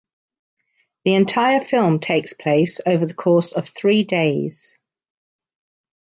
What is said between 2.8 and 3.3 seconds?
over the